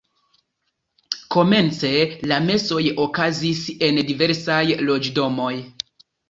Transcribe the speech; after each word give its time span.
Komence 1.35 1.91
la 2.31 2.39
mesoj 2.45 2.81
okazis 3.05 3.61
en 3.89 4.01
diversaj 4.09 4.63
loĝdomoj. 4.89 5.53